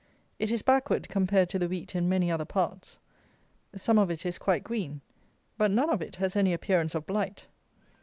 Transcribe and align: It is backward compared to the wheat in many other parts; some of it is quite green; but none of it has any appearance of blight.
It 0.39 0.49
is 0.49 0.63
backward 0.63 1.09
compared 1.09 1.47
to 1.51 1.59
the 1.59 1.67
wheat 1.69 1.93
in 1.95 2.09
many 2.09 2.31
other 2.31 2.43
parts; 2.43 2.97
some 3.75 3.99
of 3.99 4.09
it 4.09 4.25
is 4.25 4.39
quite 4.39 4.63
green; 4.63 5.01
but 5.59 5.69
none 5.69 5.91
of 5.91 6.01
it 6.01 6.15
has 6.15 6.35
any 6.35 6.53
appearance 6.53 6.95
of 6.95 7.05
blight. 7.05 7.45